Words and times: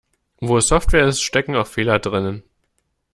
Wo 0.39 0.59
Software 0.61 1.05
ist, 1.07 1.21
stecken 1.21 1.55
auch 1.55 1.67
Fehler 1.67 1.99
drinnen. 1.99 2.41